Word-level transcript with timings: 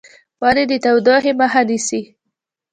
ونې 0.41 0.63
د 0.69 0.73
تودوخې 0.83 1.31
مخه 1.39 1.61
نیسي. 1.69 2.01